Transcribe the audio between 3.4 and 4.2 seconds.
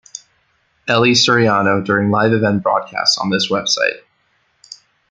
website.